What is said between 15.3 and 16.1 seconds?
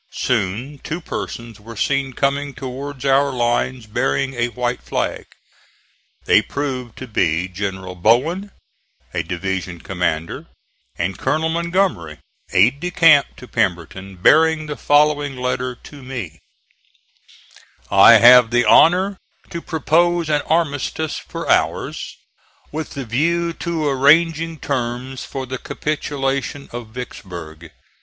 letter to